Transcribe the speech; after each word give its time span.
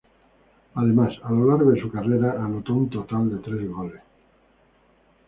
Además, 0.73 1.13
a 1.21 1.29
lo 1.31 1.45
largo 1.45 1.69
de 1.71 1.79
su 1.79 1.91
carrera, 1.91 2.43
anotó 2.43 2.73
un 2.73 2.89
total 2.89 3.29
de 3.29 3.37
tres 3.37 3.69
goles. 3.69 4.01